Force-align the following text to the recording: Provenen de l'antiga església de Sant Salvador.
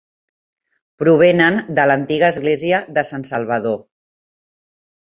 Provenen 1.03 1.59
de 1.81 1.85
l'antiga 1.91 2.33
església 2.35 2.83
de 2.97 3.07
Sant 3.13 3.31
Salvador. 3.35 3.81